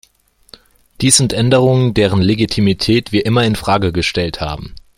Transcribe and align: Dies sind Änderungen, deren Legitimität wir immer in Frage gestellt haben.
Dies 1.01 1.17
sind 1.17 1.31
Änderungen, 1.31 1.93
deren 1.93 2.23
Legitimität 2.23 3.11
wir 3.11 3.23
immer 3.27 3.43
in 3.45 3.55
Frage 3.55 3.91
gestellt 3.91 4.41
haben. 4.41 4.73